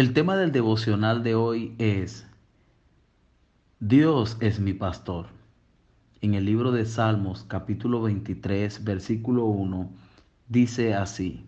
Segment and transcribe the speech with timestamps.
[0.00, 2.26] El tema del devocional de hoy es
[3.80, 5.26] Dios es mi pastor.
[6.22, 9.90] En el libro de Salmos capítulo 23 versículo 1
[10.48, 11.44] dice así,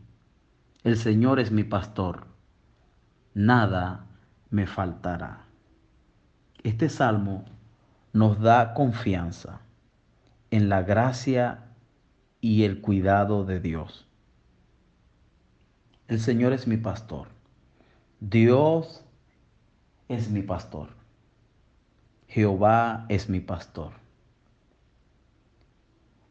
[0.85, 2.27] El Señor es mi pastor,
[3.33, 4.05] nada
[4.51, 5.47] me faltará.
[6.63, 7.47] Este salmo
[8.13, 9.63] nos da confianza
[10.51, 11.73] en la gracia
[12.43, 14.07] y el cuidado de Dios.
[16.07, 17.29] El Señor es mi pastor.
[18.31, 19.03] Dios
[20.07, 20.91] es mi pastor.
[22.29, 23.95] Jehová es mi pastor.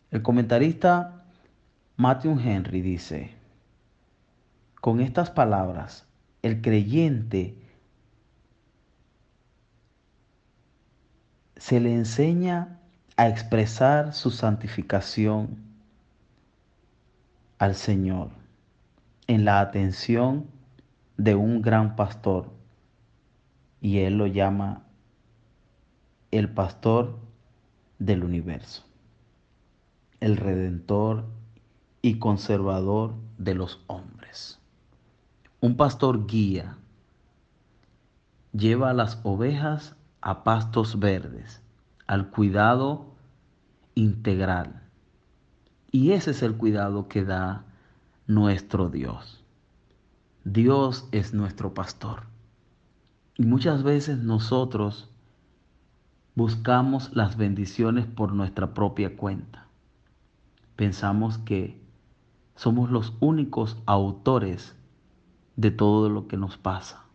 [0.09, 1.26] El comentarista
[1.98, 3.36] Matthew Henry dice,
[4.80, 6.05] con estas palabras,
[6.41, 7.58] el creyente
[11.58, 12.80] se le enseña
[13.17, 15.58] a expresar su santificación
[17.58, 18.30] al Señor
[19.28, 20.60] en la atención
[21.23, 22.49] de un gran pastor
[23.80, 24.81] y él lo llama
[26.31, 27.19] el pastor
[28.00, 28.86] del universo,
[30.19, 31.25] el redentor
[32.02, 34.59] y conservador de los hombres.
[35.59, 36.77] Un pastor guía,
[38.52, 41.61] lleva a las ovejas a pastos verdes,
[42.08, 43.05] al cuidado
[43.94, 44.81] integral.
[45.92, 47.64] Y ese es el cuidado que da
[48.25, 49.41] nuestro Dios.
[50.44, 52.23] Dios es nuestro pastor.
[53.38, 55.08] Y muchas veces nosotros
[56.33, 59.67] buscamos las bendiciones por nuestra propia cuenta.
[60.75, 61.80] Pensamos que
[62.56, 64.75] somos los únicos autores
[65.58, 67.05] de todo lo que nos pasa.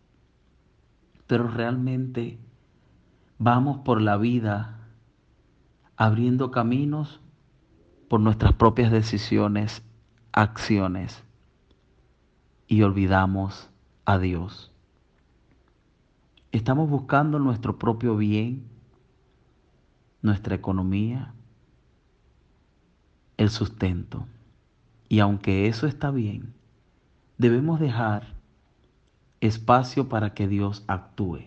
[1.27, 2.39] Pero realmente
[3.39, 4.87] vamos por la vida
[5.97, 7.19] abriendo caminos
[8.07, 9.83] por nuestras propias decisiones,
[10.31, 11.26] acciones
[12.67, 13.69] y olvidamos
[14.05, 14.71] a Dios.
[16.51, 18.63] Estamos buscando nuestro propio bien,
[20.21, 21.33] nuestra economía,
[23.37, 24.27] el sustento.
[25.07, 26.53] Y aunque eso está bien,
[27.37, 28.35] debemos dejar
[29.39, 31.41] espacio para que Dios actúe.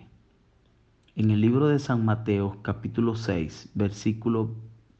[1.16, 4.54] En el libro de San Mateo capítulo 6, versículo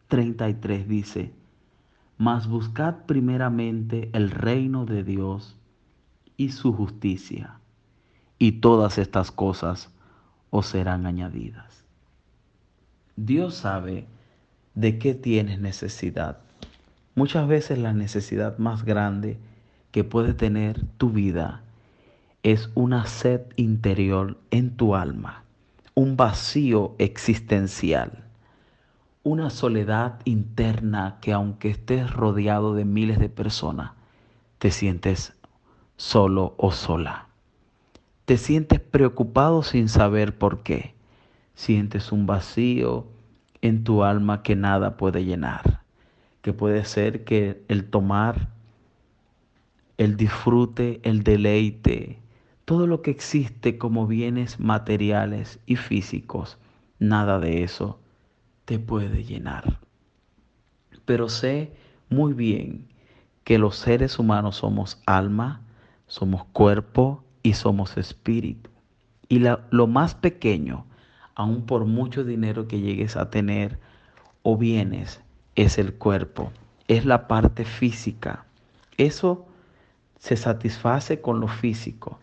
[0.09, 1.33] 33 dice,
[2.19, 5.57] Mas buscad primeramente el reino de Dios
[6.41, 7.59] y su justicia,
[8.39, 9.91] y todas estas cosas
[10.49, 11.85] os serán añadidas.
[13.15, 14.07] Dios sabe
[14.75, 16.39] de qué tienes necesidad.
[17.15, 19.37] Muchas veces la necesidad más grande
[19.91, 21.61] que puede tener tu vida
[22.43, 25.45] es una sed interior en tu alma,
[25.93, 28.25] un vacío existencial,
[29.25, 33.91] una soledad interna que aunque estés rodeado de miles de personas,
[34.59, 35.35] te sientes
[36.01, 37.29] solo o sola.
[38.25, 40.95] Te sientes preocupado sin saber por qué.
[41.55, 43.07] Sientes un vacío
[43.61, 45.83] en tu alma que nada puede llenar.
[46.41, 48.49] Que puede ser que el tomar,
[49.99, 52.19] el disfrute, el deleite,
[52.65, 56.57] todo lo que existe como bienes materiales y físicos,
[56.99, 58.01] nada de eso
[58.65, 59.81] te puede llenar.
[61.05, 61.75] Pero sé
[62.09, 62.89] muy bien
[63.45, 65.61] que los seres humanos somos alma,
[66.11, 68.69] somos cuerpo y somos espíritu.
[69.29, 70.85] Y lo más pequeño,
[71.37, 73.79] aun por mucho dinero que llegues a tener
[74.43, 75.21] o bienes,
[75.55, 76.51] es el cuerpo,
[76.89, 78.45] es la parte física.
[78.97, 79.47] Eso
[80.19, 82.19] se satisface con lo físico,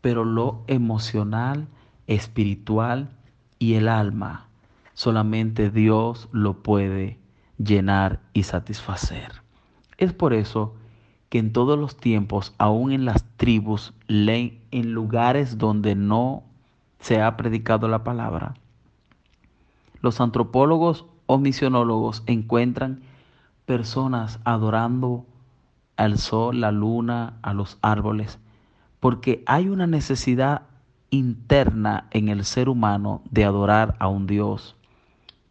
[0.00, 1.66] pero lo emocional,
[2.06, 3.10] espiritual
[3.58, 4.46] y el alma,
[4.92, 7.18] solamente Dios lo puede
[7.58, 9.42] llenar y satisfacer.
[9.98, 10.76] Es por eso
[11.34, 16.44] que en todos los tiempos, aún en las tribus, en lugares donde no
[17.00, 18.54] se ha predicado la palabra,
[20.00, 23.02] los antropólogos o misionólogos encuentran
[23.66, 25.26] personas adorando
[25.96, 28.38] al sol, la luna, a los árboles,
[29.00, 30.62] porque hay una necesidad
[31.10, 34.76] interna en el ser humano de adorar a un Dios.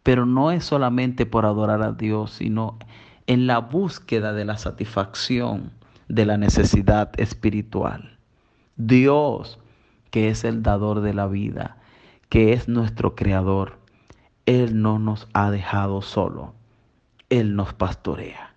[0.02, 2.78] Pero no es solamente por adorar a Dios, sino
[3.26, 5.72] en la búsqueda de la satisfacción
[6.08, 8.18] de la necesidad espiritual.
[8.76, 9.58] Dios,
[10.10, 11.78] que es el dador de la vida,
[12.28, 13.78] que es nuestro creador,
[14.46, 16.54] Él no nos ha dejado solo,
[17.30, 18.54] Él nos pastorea.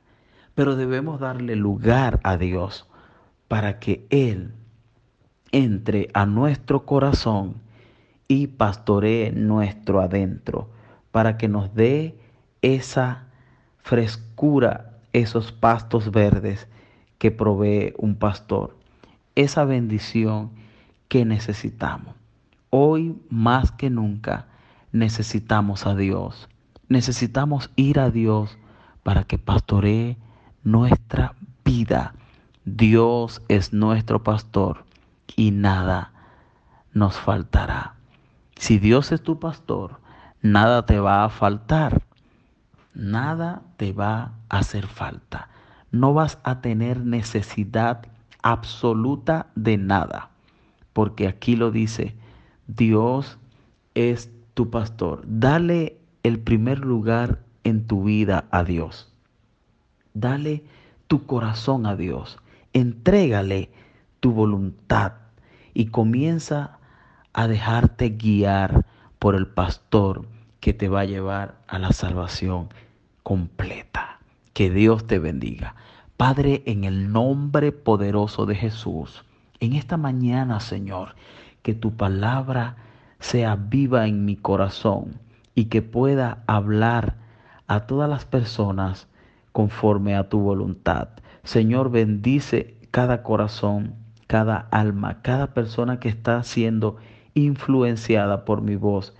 [0.55, 2.87] Pero debemos darle lugar a Dios
[3.47, 4.53] para que Él
[5.51, 7.61] entre a nuestro corazón
[8.27, 10.69] y pastoree nuestro adentro,
[11.11, 12.19] para que nos dé
[12.61, 13.26] esa
[13.87, 16.67] frescura, esos pastos verdes
[17.19, 18.75] que provee un pastor.
[19.35, 20.51] Esa bendición
[21.07, 22.13] que necesitamos.
[22.69, 24.47] Hoy más que nunca
[24.91, 26.49] necesitamos a Dios.
[26.89, 28.57] Necesitamos ir a Dios
[29.03, 30.17] para que pastoree
[30.65, 32.13] nuestra vida.
[32.65, 34.83] Dios es nuestro pastor
[35.37, 36.11] y nada
[36.91, 37.95] nos faltará.
[38.57, 40.01] Si Dios es tu pastor,
[40.41, 42.06] nada te va a faltar.
[42.97, 45.49] Nada te va a hacer falta.
[45.91, 48.07] No vas a tener necesidad
[48.41, 50.31] absoluta de nada.
[50.93, 52.15] Porque aquí lo dice,
[52.65, 53.37] Dios
[53.93, 55.21] es tu pastor.
[55.27, 59.13] Dale el primer lugar en tu vida a Dios.
[60.15, 60.63] Dale
[61.05, 62.39] tu corazón a Dios.
[62.73, 63.69] Entrégale
[64.19, 65.13] tu voluntad
[65.75, 66.79] y comienza
[67.33, 68.87] a dejarte guiar
[69.19, 70.25] por el pastor
[70.61, 72.69] que te va a llevar a la salvación
[73.27, 74.19] completa.
[74.53, 75.75] Que Dios te bendiga.
[76.15, 79.25] Padre, en el nombre poderoso de Jesús,
[79.59, 81.15] en esta mañana, Señor,
[81.61, 82.77] que tu palabra
[83.19, 85.19] sea viva en mi corazón
[85.55, 87.15] y que pueda hablar
[87.67, 89.09] a todas las personas
[89.51, 91.09] conforme a tu voluntad.
[91.43, 93.95] Señor, bendice cada corazón,
[94.27, 96.95] cada alma, cada persona que está siendo
[97.33, 99.13] influenciada por mi voz,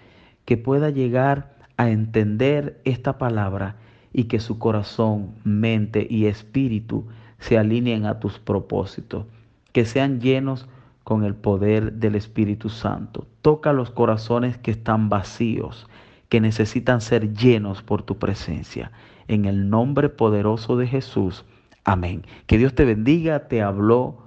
[0.45, 3.75] que pueda llegar a entender esta palabra
[4.17, 7.05] y que su corazón, mente y espíritu
[7.37, 9.27] se alineen a tus propósitos,
[9.73, 10.67] que sean llenos
[11.03, 13.27] con el poder del Espíritu Santo.
[13.43, 15.87] Toca los corazones que están vacíos,
[16.29, 18.91] que necesitan ser llenos por tu presencia.
[19.27, 21.45] En el nombre poderoso de Jesús.
[21.83, 22.23] Amén.
[22.47, 23.47] Que Dios te bendiga.
[23.47, 24.17] Te habló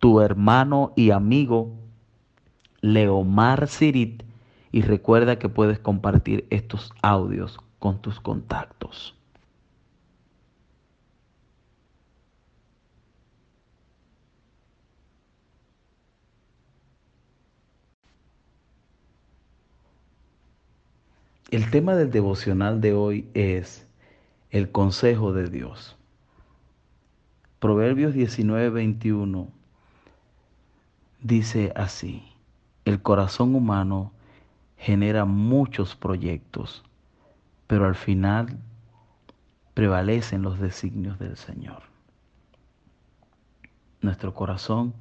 [0.00, 1.72] tu hermano y amigo
[2.80, 4.24] Leomar Sirit.
[4.72, 9.15] Y recuerda que puedes compartir estos audios con tus contactos.
[21.48, 23.86] El tema del devocional de hoy es
[24.50, 25.96] el consejo de Dios.
[27.60, 29.46] Proverbios 19:21
[31.22, 32.24] dice así,
[32.84, 34.10] el corazón humano
[34.76, 36.82] genera muchos proyectos,
[37.68, 38.58] pero al final
[39.74, 41.84] prevalecen los designios del Señor.
[44.00, 44.94] Nuestro corazón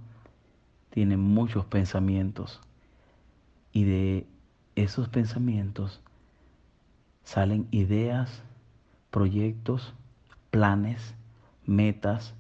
[0.92, 2.62] tiene muchos pensamientos
[3.72, 4.28] y de
[4.76, 6.04] esos pensamientos
[7.26, 8.42] salen ideas,
[9.12, 9.94] proyectos,
[10.52, 11.16] planes,
[11.66, 12.34] metas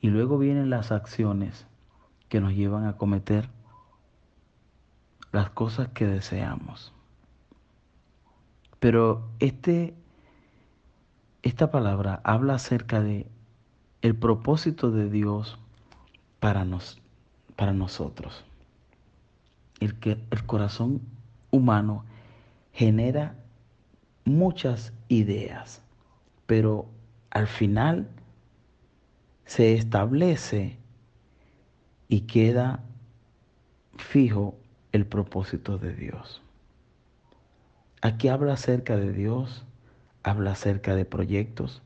[0.00, 1.66] y luego vienen las acciones
[2.28, 3.48] que nos llevan a cometer
[5.32, 6.92] las cosas que deseamos.
[8.78, 9.94] Pero este,
[11.42, 13.26] esta palabra habla acerca de
[14.02, 15.58] el propósito de Dios
[16.38, 17.00] para, nos,
[17.56, 18.44] para nosotros.
[19.80, 21.00] El que el corazón
[21.50, 22.04] humano
[22.72, 23.36] genera
[24.24, 25.82] muchas ideas,
[26.46, 26.86] pero
[27.30, 28.08] al final
[29.44, 30.78] se establece
[32.08, 32.80] y queda
[33.96, 34.56] fijo
[34.92, 36.42] el propósito de Dios.
[38.00, 39.64] Aquí habla acerca de Dios,
[40.22, 41.82] habla acerca de proyectos,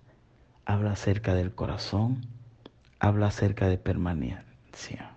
[0.64, 2.26] habla acerca del corazón,
[2.98, 5.07] habla acerca de permanencia.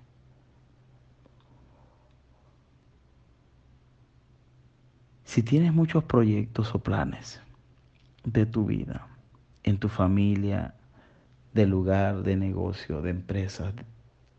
[5.32, 7.40] Si tienes muchos proyectos o planes
[8.26, 9.08] de tu vida,
[9.64, 10.74] en tu familia,
[11.54, 13.72] de lugar, de negocio, de empresa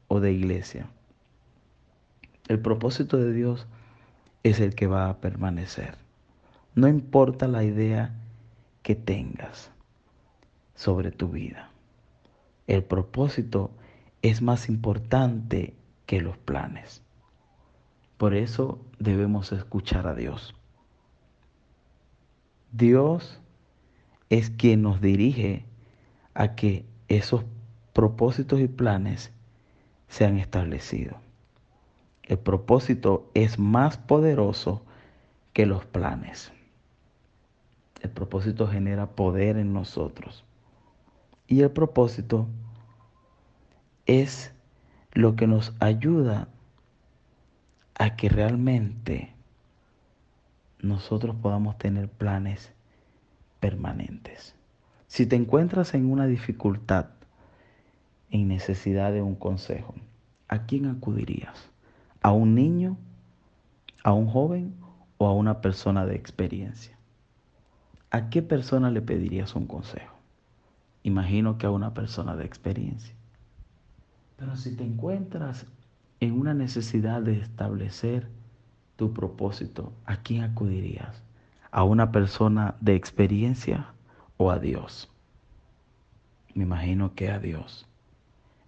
[0.09, 0.91] o de iglesia,
[2.47, 3.67] el propósito de Dios
[4.43, 5.97] es el que va a permanecer.
[6.75, 8.15] No importa la idea
[8.83, 9.71] que tengas
[10.75, 11.71] sobre tu vida.
[12.67, 13.71] El propósito
[14.21, 15.73] es más importante
[16.05, 17.01] que los planes.
[18.19, 20.55] Por eso debemos escuchar a Dios.
[22.73, 23.39] Dios
[24.31, 25.67] es quien nos dirige
[26.35, 27.45] a que esos
[27.93, 29.31] propósitos y planes
[30.09, 31.17] sean establecidos.
[32.23, 34.83] El propósito es más poderoso
[35.53, 36.51] que los planes.
[38.01, 40.45] El propósito genera poder en nosotros.
[41.47, 42.49] Y el propósito
[44.07, 44.55] es
[45.13, 46.49] lo que nos ayuda
[47.95, 49.35] a que realmente
[50.83, 52.73] nosotros podamos tener planes
[53.61, 54.55] permanentes.
[55.07, 57.07] Si te encuentras en una dificultad,
[58.31, 59.95] en necesidad de un consejo,
[60.49, 61.71] ¿a quién acudirías?
[62.21, 62.97] ¿A un niño?
[64.03, 64.75] ¿A un joven?
[65.19, 66.99] ¿O a una persona de experiencia?
[68.11, 70.17] ¿A qué persona le pedirías un consejo?
[71.05, 73.15] Imagino que a una persona de experiencia.
[74.37, 75.67] Pero si te encuentras
[76.21, 78.29] en una necesidad de establecer
[79.03, 81.25] tu propósito, ¿a quién acudirías?
[81.73, 83.89] ¿A una persona de experiencia
[84.37, 85.11] o a Dios?
[86.55, 87.89] Me imagino que a Dios.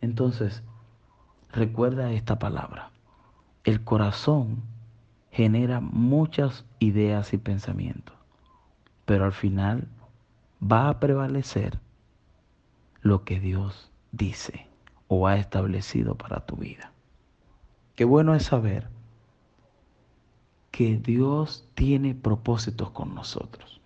[0.00, 0.64] Entonces,
[1.52, 2.90] recuerda esta palabra.
[3.62, 4.64] El corazón
[5.30, 8.16] genera muchas ideas y pensamientos,
[9.04, 9.86] pero al final
[10.60, 11.78] va a prevalecer
[13.02, 14.66] lo que Dios dice
[15.06, 16.90] o ha establecido para tu vida.
[17.94, 18.92] Qué bueno es saber
[20.74, 23.80] que Dios tiene propósitos con nosotros.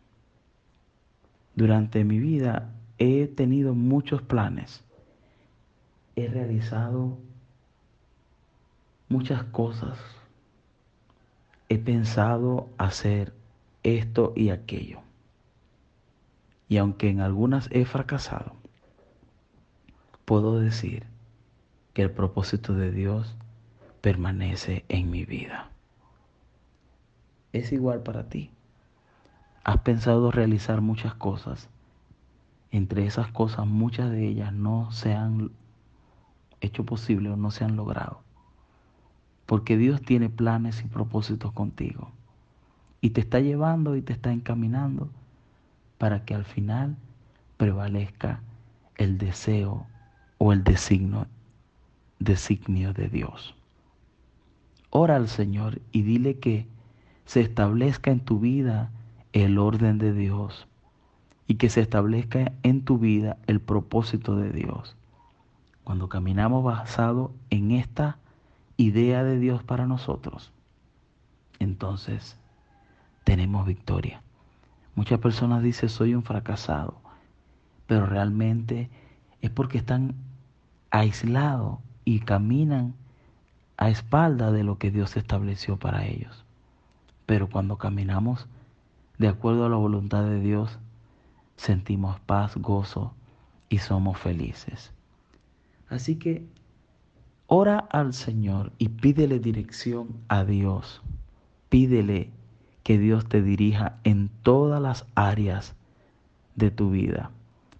[1.54, 4.82] Durante mi vida he tenido muchos planes.
[6.16, 7.18] He realizado
[9.10, 9.98] muchas cosas.
[11.68, 13.34] He pensado hacer
[13.82, 15.00] esto y aquello.
[16.70, 18.54] Y aunque en algunas he fracasado,
[20.24, 21.04] puedo decir
[21.92, 23.36] que el propósito de Dios
[24.00, 25.67] permanece en mi vida.
[27.52, 28.50] Es igual para ti.
[29.64, 31.68] Has pensado realizar muchas cosas.
[32.70, 35.50] Entre esas cosas, muchas de ellas no se han
[36.60, 38.20] hecho posible o no se han logrado.
[39.46, 42.10] Porque Dios tiene planes y propósitos contigo.
[43.00, 45.08] Y te está llevando y te está encaminando
[45.96, 46.96] para que al final
[47.56, 48.40] prevalezca
[48.96, 49.86] el deseo
[50.38, 51.26] o el designio,
[52.18, 53.54] designio de Dios.
[54.90, 56.66] Ora al Señor y dile que
[57.28, 58.90] se establezca en tu vida
[59.34, 60.66] el orden de Dios
[61.46, 64.96] y que se establezca en tu vida el propósito de Dios.
[65.84, 68.16] Cuando caminamos basado en esta
[68.78, 70.52] idea de Dios para nosotros,
[71.58, 72.38] entonces
[73.24, 74.22] tenemos victoria.
[74.94, 76.94] Muchas personas dicen soy un fracasado,
[77.86, 78.88] pero realmente
[79.42, 80.14] es porque están
[80.90, 82.94] aislados y caminan
[83.76, 86.47] a espalda de lo que Dios estableció para ellos.
[87.28, 88.46] Pero cuando caminamos
[89.18, 90.78] de acuerdo a la voluntad de Dios,
[91.56, 93.12] sentimos paz, gozo
[93.68, 94.94] y somos felices.
[95.90, 96.46] Así que
[97.46, 101.02] ora al Señor y pídele dirección a Dios.
[101.68, 102.30] Pídele
[102.82, 105.74] que Dios te dirija en todas las áreas
[106.56, 107.30] de tu vida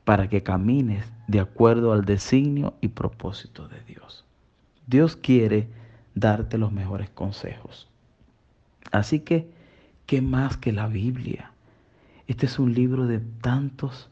[0.05, 4.27] para que camines de acuerdo al designio y propósito de Dios.
[4.87, 5.71] Dios quiere
[6.15, 7.89] darte los mejores consejos.
[8.91, 9.51] Así que,
[10.07, 11.53] ¿qué más que la Biblia?
[12.27, 14.11] Este es un libro de tantos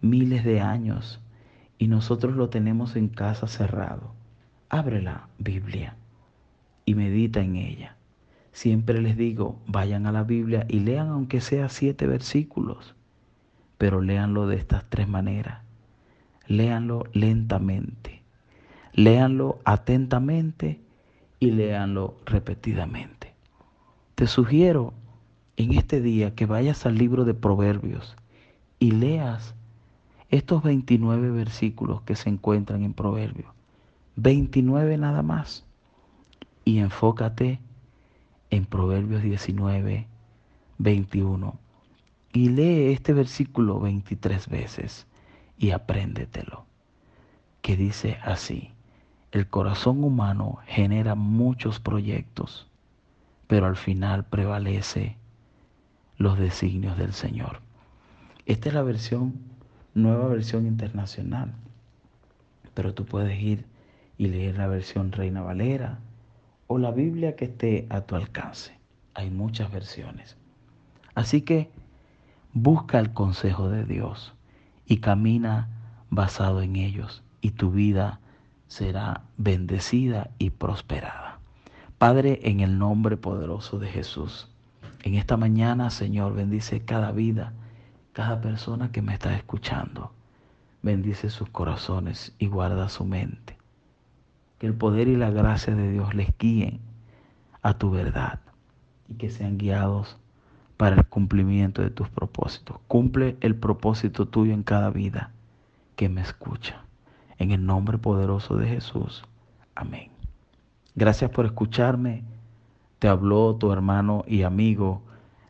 [0.00, 1.20] miles de años
[1.78, 4.12] y nosotros lo tenemos en casa cerrado.
[4.68, 5.96] Abre la Biblia
[6.84, 7.96] y medita en ella.
[8.52, 12.96] Siempre les digo, vayan a la Biblia y lean aunque sea siete versículos
[13.78, 15.60] pero léanlo de estas tres maneras.
[16.46, 18.22] Léanlo lentamente,
[18.92, 20.80] léanlo atentamente
[21.40, 23.15] y léanlo repetidamente.
[24.16, 24.94] Te sugiero
[25.58, 28.16] en este día que vayas al libro de Proverbios
[28.78, 29.54] y leas
[30.30, 33.52] estos 29 versículos que se encuentran en Proverbios.
[34.16, 35.66] 29 nada más.
[36.64, 37.60] Y enfócate
[38.48, 40.06] en Proverbios 19,
[40.78, 41.58] 21
[42.32, 45.06] y lee este versículo 23 veces
[45.58, 46.64] y apréndetelo,
[47.60, 48.70] que dice así,
[49.32, 52.66] el corazón humano genera muchos proyectos,
[53.46, 55.16] pero al final prevalece
[56.18, 57.60] los designios del Señor.
[58.46, 59.34] Esta es la versión,
[59.94, 61.52] nueva versión internacional,
[62.74, 63.64] pero tú puedes ir
[64.18, 65.98] y leer la versión Reina Valera
[66.66, 68.78] o la Biblia que esté a tu alcance.
[69.14, 70.36] Hay muchas versiones.
[71.14, 71.70] Así que
[72.58, 74.32] Busca el consejo de Dios
[74.86, 75.68] y camina
[76.08, 78.18] basado en ellos y tu vida
[78.66, 81.25] será bendecida y prosperada.
[81.98, 84.50] Padre, en el nombre poderoso de Jesús,
[85.02, 87.54] en esta mañana, Señor, bendice cada vida,
[88.12, 90.12] cada persona que me está escuchando.
[90.82, 93.56] Bendice sus corazones y guarda su mente.
[94.58, 96.80] Que el poder y la gracia de Dios les guíen
[97.62, 98.40] a tu verdad
[99.08, 100.18] y que sean guiados
[100.76, 102.76] para el cumplimiento de tus propósitos.
[102.88, 105.30] Cumple el propósito tuyo en cada vida
[105.96, 106.84] que me escucha.
[107.38, 109.24] En el nombre poderoso de Jesús.
[109.74, 110.15] Amén.
[110.96, 112.24] Gracias por escucharme.
[112.98, 115.02] Te habló tu hermano y amigo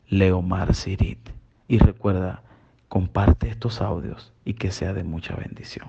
[0.09, 1.21] Leomar Sirit.
[1.69, 2.43] Y recuerda,
[2.89, 5.87] comparte estos audios y que sea de mucha bendición.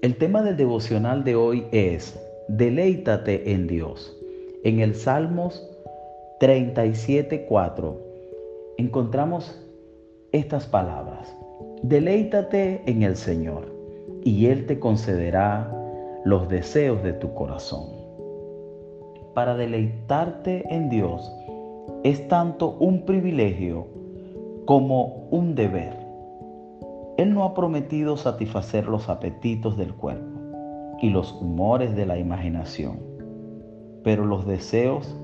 [0.00, 4.15] El tema del devocional de hoy es, deleítate en Dios.
[4.66, 5.64] En el Salmos
[6.40, 7.94] 37.4
[8.78, 9.64] encontramos
[10.32, 11.36] estas palabras.
[11.84, 13.72] Deleítate en el Señor
[14.24, 15.72] y Él te concederá
[16.24, 17.84] los deseos de tu corazón.
[19.34, 21.32] Para deleitarte en Dios
[22.02, 23.86] es tanto un privilegio
[24.64, 25.96] como un deber.
[27.18, 30.40] Él no ha prometido satisfacer los apetitos del cuerpo
[31.00, 33.15] y los humores de la imaginación,
[34.06, 35.16] pero los deseos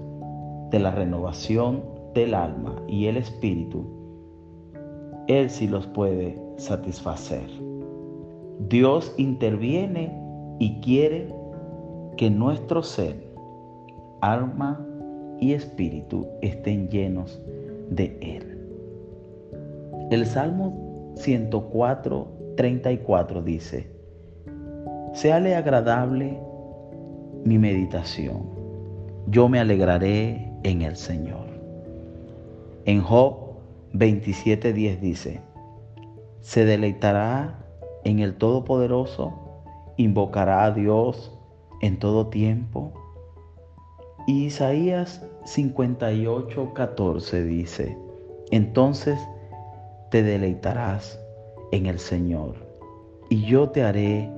[0.72, 1.84] de la renovación
[2.14, 3.86] del alma y el espíritu,
[5.28, 7.46] Él sí los puede satisfacer.
[8.68, 10.12] Dios interviene
[10.58, 11.32] y quiere
[12.16, 13.14] que nuestro ser,
[14.20, 14.84] alma
[15.38, 17.40] y espíritu estén llenos
[17.88, 18.58] de Él.
[20.10, 23.88] El Salmo 104, 34 dice,
[25.12, 26.36] Seale agradable
[27.44, 28.61] mi meditación,
[29.26, 31.46] yo me alegraré en el Señor.
[32.84, 33.36] En Job
[33.94, 35.40] 27:10 dice,
[36.40, 37.58] se deleitará
[38.04, 39.32] en el Todopoderoso,
[39.96, 41.32] invocará a Dios
[41.80, 42.92] en todo tiempo.
[44.26, 47.96] Y Isaías 58:14 dice,
[48.50, 49.18] entonces
[50.10, 51.18] te deleitarás
[51.72, 52.54] en el Señor
[53.28, 54.30] y yo te haré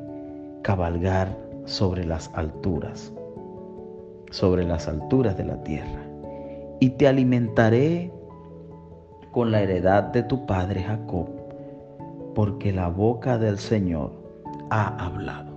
[0.62, 3.12] cabalgar sobre las alturas,
[4.34, 6.02] sobre las alturas de la tierra,
[6.80, 8.12] y te alimentaré
[9.30, 11.28] con la heredad de tu padre Jacob,
[12.34, 14.10] porque la boca del Señor
[14.70, 15.54] ha hablado.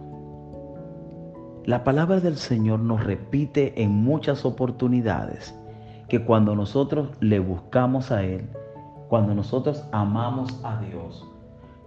[1.65, 5.59] La palabra del Señor nos repite en muchas oportunidades
[6.07, 8.47] que cuando nosotros le buscamos a Él,
[9.09, 11.27] cuando nosotros amamos a Dios,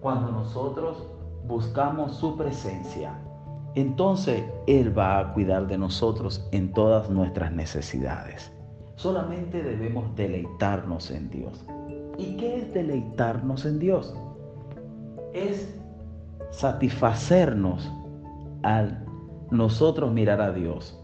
[0.01, 1.07] cuando nosotros
[1.47, 3.15] buscamos su presencia,
[3.75, 8.53] entonces Él va a cuidar de nosotros en todas nuestras necesidades.
[8.97, 11.65] Solamente debemos deleitarnos en Dios.
[12.19, 14.15] ¿Y qué es deleitarnos en Dios?
[15.33, 15.75] Es
[16.51, 17.91] satisfacernos
[18.63, 19.07] al
[19.51, 20.99] nosotros mirar a Dios.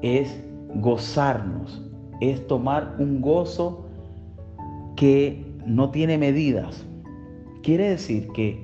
[0.00, 0.42] Es
[0.76, 1.82] gozarnos.
[2.20, 3.84] Es tomar un gozo
[4.96, 6.86] que no tiene medidas.
[7.62, 8.61] Quiere decir que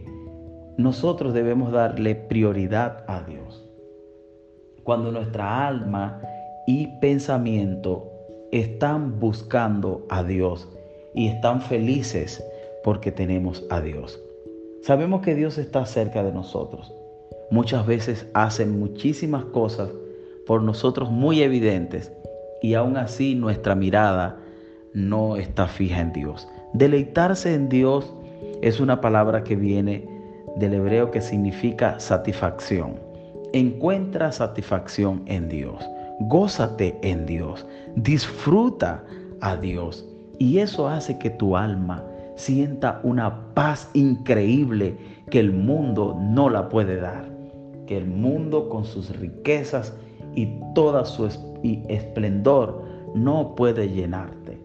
[0.78, 3.62] nosotros debemos darle prioridad a Dios.
[4.84, 6.22] Cuando nuestra alma
[6.66, 8.10] y pensamiento
[8.50, 10.66] están buscando a Dios,
[11.18, 12.42] y están felices
[12.84, 14.20] porque tenemos a Dios.
[14.82, 16.94] Sabemos que Dios está cerca de nosotros.
[17.50, 19.90] Muchas veces hacen muchísimas cosas
[20.46, 22.12] por nosotros muy evidentes
[22.62, 24.38] y aún así nuestra mirada
[24.94, 26.46] no está fija en Dios.
[26.72, 28.14] Deleitarse en Dios
[28.62, 30.06] es una palabra que viene
[30.56, 32.98] del hebreo que significa satisfacción.
[33.52, 35.88] Encuentra satisfacción en Dios.
[36.20, 37.66] Gózate en Dios.
[37.96, 39.04] Disfruta
[39.40, 40.06] a Dios.
[40.38, 42.04] Y eso hace que tu alma
[42.36, 44.96] sienta una paz increíble
[45.30, 47.28] que el mundo no la puede dar.
[47.86, 49.94] Que el mundo con sus riquezas
[50.34, 51.26] y toda su
[51.88, 52.84] esplendor
[53.14, 54.60] no puede llenarte.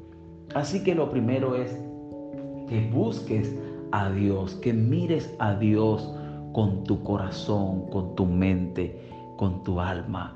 [0.54, 1.80] Así que lo primero es
[2.67, 3.56] que busques
[3.94, 6.12] a Dios, que mires a Dios
[6.52, 9.00] con tu corazón, con tu mente,
[9.38, 10.34] con tu alma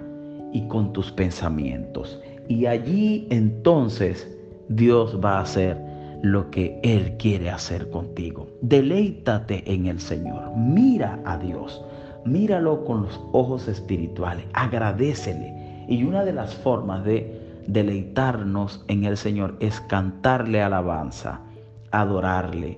[0.54, 2.22] y con tus pensamientos.
[2.48, 4.28] Y allí entonces
[4.70, 5.76] Dios va a hacer
[6.22, 8.48] lo que Él quiere hacer contigo.
[8.62, 10.56] Deleítate en el Señor.
[10.56, 11.84] Mira a Dios.
[12.26, 14.46] Míralo con los ojos espirituales.
[14.54, 15.86] Agradecele.
[15.88, 21.42] Y una de las formas de deleitarnos en el Señor es cantarle alabanza,
[21.92, 22.78] adorarle,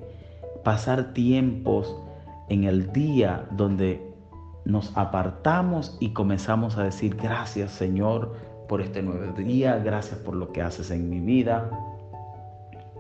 [0.64, 1.96] pasar tiempos
[2.50, 4.10] en el día donde
[4.66, 8.36] nos apartamos y comenzamos a decir gracias Señor
[8.68, 11.70] por este nuevo día, gracias por lo que haces en mi vida.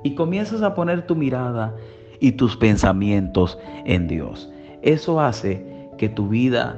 [0.03, 1.75] Y comienzas a poner tu mirada
[2.19, 4.51] y tus pensamientos en Dios.
[4.81, 6.75] Eso hace que tu vida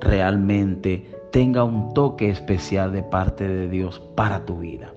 [0.00, 4.92] realmente tenga un toque especial de parte de Dios para tu vida.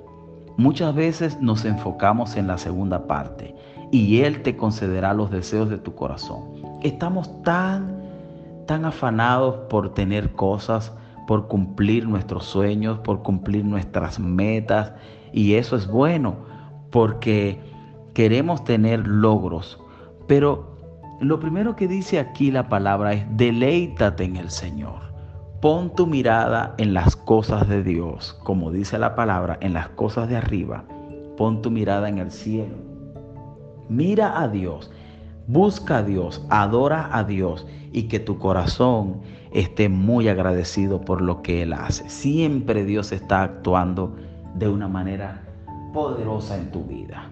[0.57, 3.55] Muchas veces nos enfocamos en la segunda parte
[3.91, 6.43] y Él te concederá los deseos de tu corazón.
[6.83, 8.01] Estamos tan,
[8.65, 10.93] tan afanados por tener cosas,
[11.27, 14.93] por cumplir nuestros sueños, por cumplir nuestras metas.
[15.31, 16.35] Y eso es bueno
[16.91, 17.59] porque
[18.13, 19.79] queremos tener logros.
[20.27, 20.77] Pero
[21.19, 25.07] lo primero que dice aquí la palabra es deleítate en el Señor.
[25.61, 30.29] Pon tu mirada en las cosas de Dios, como dice la palabra, en las cosas
[30.29, 30.83] de arriba.
[31.35, 32.86] Pon tu mirada en el cielo.
[33.89, 34.91] Mira a Dios.
[35.47, 39.21] Busca a Dios, adora a Dios y que tu corazón
[39.53, 42.09] esté muy agradecido por lo que Él hace.
[42.09, 44.15] Siempre Dios está actuando
[44.55, 45.43] de una manera
[45.93, 47.31] poderosa en tu vida.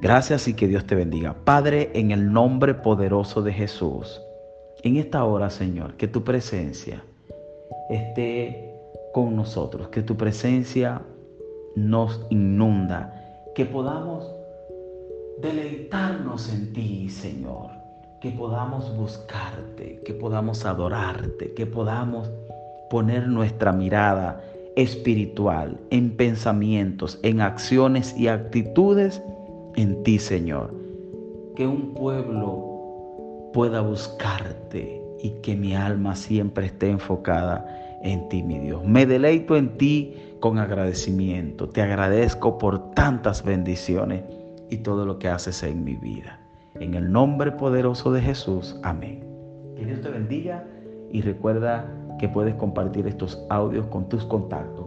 [0.00, 1.36] Gracias y que Dios te bendiga.
[1.44, 4.20] Padre, en el nombre poderoso de Jesús,
[4.82, 7.04] en esta hora, Señor, que tu presencia
[7.88, 8.74] esté
[9.14, 11.02] con nosotros, que tu presencia
[11.76, 13.14] nos inunda,
[13.54, 14.28] que podamos
[15.40, 17.70] deleitarnos en ti, Señor,
[18.20, 22.30] que podamos buscarte, que podamos adorarte, que podamos
[22.90, 24.42] poner nuestra mirada
[24.76, 29.22] espiritual en pensamientos, en acciones y actitudes
[29.76, 30.74] en ti, Señor.
[31.56, 37.66] Que un pueblo pueda buscarte y que mi alma siempre esté enfocada
[38.02, 38.84] en ti, mi Dios.
[38.84, 41.68] Me deleito en ti con agradecimiento.
[41.68, 44.22] Te agradezco por tantas bendiciones
[44.72, 46.38] y todo lo que haces en mi vida.
[46.80, 48.74] En el nombre poderoso de Jesús.
[48.82, 49.22] Amén.
[49.76, 50.64] Que Dios te bendiga
[51.10, 51.86] y recuerda
[52.18, 54.86] que puedes compartir estos audios con tus contactos.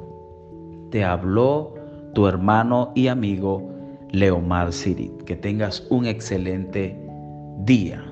[0.90, 1.76] Te habló
[2.14, 3.70] tu hermano y amigo
[4.12, 5.22] Leomar Sirit.
[5.24, 7.00] Que tengas un excelente
[7.60, 8.04] día.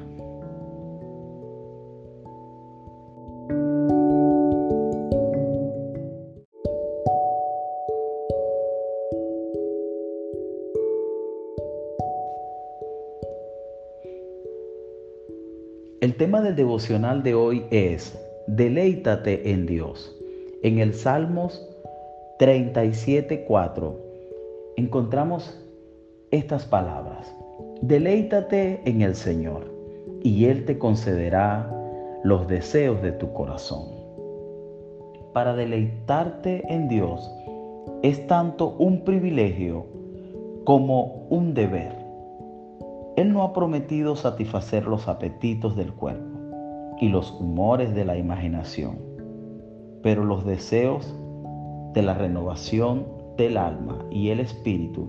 [16.33, 20.19] Tema del devocional de hoy es Deleítate en Dios.
[20.63, 21.63] En el Salmos
[22.39, 23.93] 37.4
[24.75, 25.63] encontramos
[26.31, 27.31] estas palabras.
[27.83, 29.71] Deleítate en el Señor
[30.23, 31.71] y Él te concederá
[32.23, 33.89] los deseos de tu corazón.
[35.33, 37.29] Para deleitarte en Dios
[38.01, 39.85] es tanto un privilegio
[40.63, 42.02] como un deber.
[43.15, 46.39] Él no ha prometido satisfacer los apetitos del cuerpo
[46.99, 48.97] y los humores de la imaginación,
[50.01, 51.15] pero los deseos
[51.93, 53.05] de la renovación
[53.37, 55.07] del alma y el espíritu,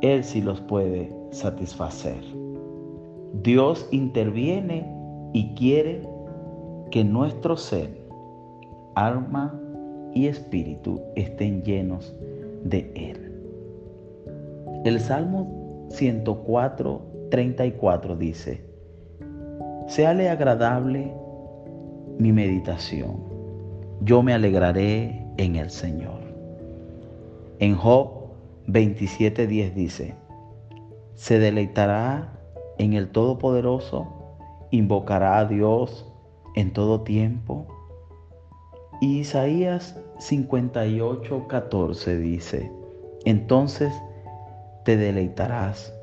[0.00, 2.22] Él sí los puede satisfacer.
[3.42, 4.90] Dios interviene
[5.34, 6.08] y quiere
[6.90, 7.90] que nuestro ser,
[8.94, 9.60] alma
[10.14, 12.14] y espíritu estén llenos
[12.62, 13.24] de Él.
[14.84, 18.64] El Salmo 104, 34 dice,
[19.86, 21.12] Seale agradable
[22.18, 23.22] mi meditación,
[24.00, 26.20] yo me alegraré en el Señor.
[27.58, 28.24] En Job
[28.66, 30.14] 27:10 dice,
[31.14, 32.32] se deleitará
[32.78, 34.06] en el Todopoderoso,
[34.70, 36.10] invocará a Dios
[36.54, 37.66] en todo tiempo.
[39.00, 42.72] Y Isaías 58:14 dice,
[43.24, 43.92] entonces
[44.84, 45.94] te deleitarás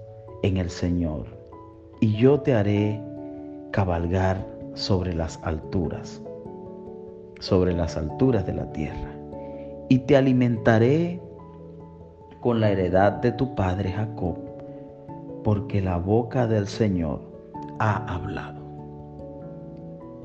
[0.44, 1.26] en el Señor,
[2.00, 3.02] y yo te haré
[3.72, 6.22] cabalgar sobre las alturas,
[7.40, 9.14] sobre las alturas de la tierra,
[9.88, 11.22] y te alimentaré
[12.40, 14.38] con la heredad de tu padre Jacob,
[15.44, 17.22] porque la boca del Señor
[17.80, 18.62] ha hablado.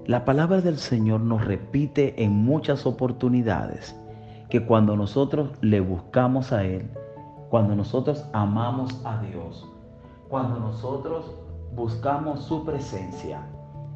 [0.07, 3.95] La palabra del Señor nos repite en muchas oportunidades
[4.49, 6.89] que cuando nosotros le buscamos a Él,
[7.51, 9.67] cuando nosotros amamos a Dios,
[10.29, 11.35] cuando nosotros
[11.75, 13.47] buscamos su presencia,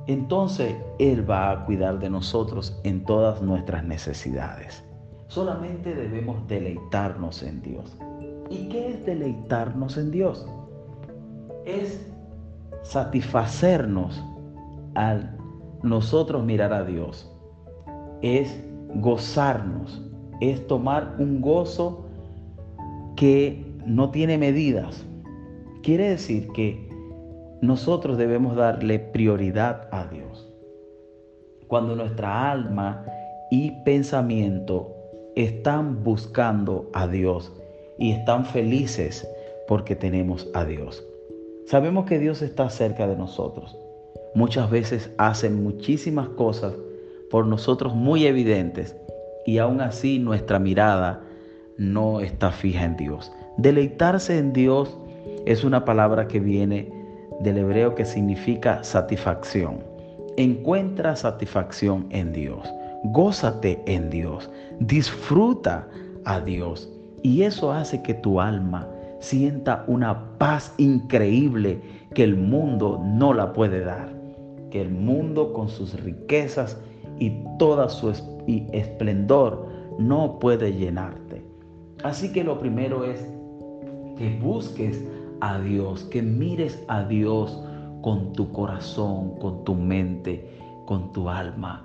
[0.06, 4.84] entonces Él va a cuidar de nosotros en todas nuestras necesidades.
[5.28, 7.96] Solamente debemos deleitarnos en Dios.
[8.48, 10.46] ¿Y qué es deleitarnos en Dios?
[11.64, 12.04] Es
[12.82, 14.24] satisfacernos
[14.94, 15.36] al
[15.82, 17.30] nosotros mirar a Dios.
[18.22, 18.62] Es
[18.96, 20.02] gozarnos,
[20.40, 22.09] es tomar un gozo
[23.20, 25.04] que no tiene medidas.
[25.82, 26.88] Quiere decir que
[27.60, 30.48] nosotros debemos darle prioridad a Dios.
[31.66, 33.04] Cuando nuestra alma
[33.50, 34.96] y pensamiento
[35.36, 37.52] están buscando a Dios
[37.98, 39.28] y están felices
[39.68, 41.04] porque tenemos a Dios.
[41.66, 43.76] Sabemos que Dios está cerca de nosotros.
[44.34, 46.72] Muchas veces hace muchísimas cosas
[47.30, 48.96] por nosotros muy evidentes
[49.44, 51.26] y aún así nuestra mirada
[51.80, 53.32] no está fija en Dios.
[53.56, 54.96] Deleitarse en Dios
[55.46, 56.92] es una palabra que viene
[57.40, 59.82] del hebreo que significa satisfacción.
[60.36, 62.70] Encuentra satisfacción en Dios.
[63.04, 64.50] Gózate en Dios.
[64.80, 65.88] Disfruta
[66.26, 66.92] a Dios.
[67.22, 68.86] Y eso hace que tu alma
[69.20, 71.80] sienta una paz increíble
[72.14, 74.12] que el mundo no la puede dar.
[74.70, 76.78] Que el mundo con sus riquezas
[77.18, 78.12] y toda su
[78.72, 79.66] esplendor
[79.98, 81.29] no puede llenarte.
[82.02, 83.26] Así que lo primero es
[84.16, 85.04] que busques
[85.40, 87.62] a Dios, que mires a Dios
[88.02, 90.46] con tu corazón, con tu mente,
[90.86, 91.82] con tu alma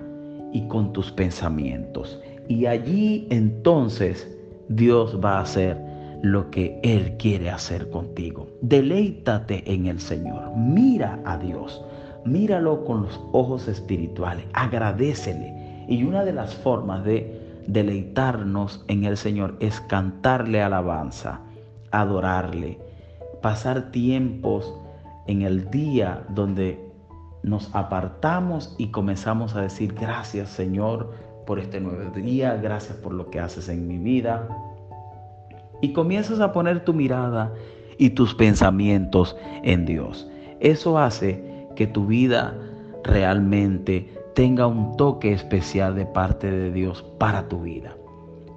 [0.54, 2.20] y con tus pensamientos.
[2.48, 4.30] Y allí entonces
[4.70, 5.78] Dios va a hacer
[6.22, 8.48] lo que Él quiere hacer contigo.
[8.62, 10.56] Deleítate en el Señor.
[10.56, 11.84] Mira a Dios.
[12.24, 14.46] Míralo con los ojos espirituales.
[14.54, 15.86] Agradecele.
[15.88, 21.42] Y una de las formas de deleitarnos en el Señor es cantarle alabanza,
[21.92, 22.80] adorarle,
[23.42, 24.74] pasar tiempos
[25.28, 26.80] en el día donde
[27.44, 31.14] nos apartamos y comenzamos a decir gracias Señor
[31.46, 34.48] por este nuevo día, gracias por lo que haces en mi vida.
[35.82, 37.54] Y comienzas a poner tu mirada
[37.98, 40.28] y tus pensamientos en Dios.
[40.60, 42.56] Eso hace que tu vida
[43.04, 47.96] realmente tenga un toque especial de parte de Dios para tu vida.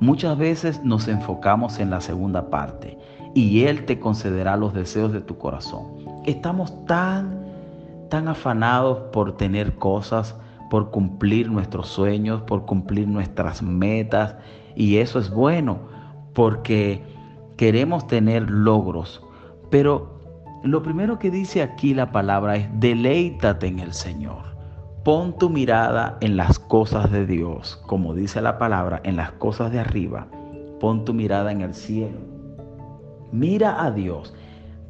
[0.00, 2.98] Muchas veces nos enfocamos en la segunda parte
[3.32, 5.86] y Él te concederá los deseos de tu corazón.
[6.26, 7.46] Estamos tan,
[8.10, 10.34] tan afanados por tener cosas,
[10.68, 14.34] por cumplir nuestros sueños, por cumplir nuestras metas.
[14.74, 15.78] Y eso es bueno
[16.34, 17.04] porque
[17.56, 19.22] queremos tener logros.
[19.70, 20.18] Pero
[20.64, 24.57] lo primero que dice aquí la palabra es deleítate en el Señor.
[25.08, 29.72] Pon tu mirada en las cosas de Dios, como dice la palabra, en las cosas
[29.72, 30.26] de arriba.
[30.80, 32.18] Pon tu mirada en el cielo.
[33.32, 34.34] Mira a Dios,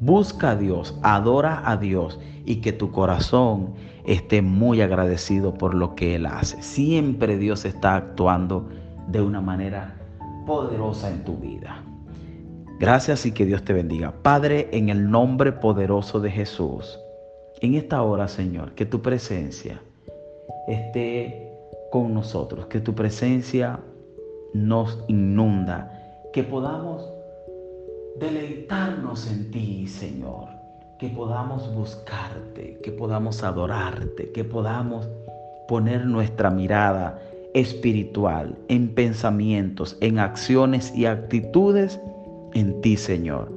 [0.00, 3.74] busca a Dios, adora a Dios y que tu corazón
[4.06, 6.60] esté muy agradecido por lo que Él hace.
[6.64, 8.68] Siempre Dios está actuando
[9.06, 9.94] de una manera
[10.48, 11.84] poderosa en tu vida.
[12.80, 14.12] Gracias y que Dios te bendiga.
[14.24, 16.98] Padre, en el nombre poderoso de Jesús,
[17.60, 19.80] en esta hora, Señor, que tu presencia
[20.66, 21.52] esté
[21.90, 23.80] con nosotros, que tu presencia
[24.54, 27.08] nos inunda, que podamos
[28.18, 30.58] deleitarnos en ti, Señor
[30.98, 35.08] que podamos buscarte, que podamos adorarte, que podamos
[35.68, 37.22] poner nuestra mirada
[37.54, 42.00] espiritual en pensamientos, en acciones y actitudes
[42.54, 43.48] en ti, Señor.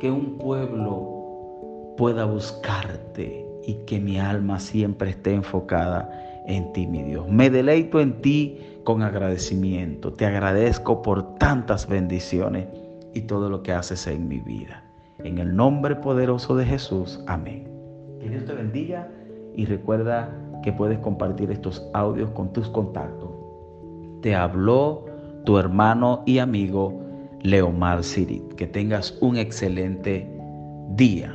[0.00, 6.10] Que un pueblo pueda buscarte y que mi alma siempre esté enfocada
[6.46, 7.28] en ti, mi Dios.
[7.28, 10.12] Me deleito en ti con agradecimiento.
[10.12, 12.66] Te agradezco por tantas bendiciones
[13.14, 14.82] y todo lo que haces en mi vida.
[15.18, 17.22] En el nombre poderoso de Jesús.
[17.26, 17.68] Amén.
[18.20, 19.08] Que Dios te bendiga
[19.54, 20.30] y recuerda
[20.62, 23.30] que puedes compartir estos audios con tus contactos.
[24.20, 25.06] Te habló
[25.44, 27.00] tu hermano y amigo
[27.42, 28.54] Leomar Sirit.
[28.54, 30.28] Que tengas un excelente
[30.90, 31.33] día.